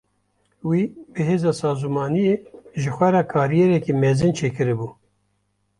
Wî 0.69 0.81
bi 1.13 1.21
hêza 1.27 1.51
sazûmaniyê 1.59 2.35
ji 2.81 2.89
xwe 2.95 3.09
re 3.15 3.23
kariyereke 3.31 3.93
mezin 4.03 4.31
çêkiribû. 4.39 4.87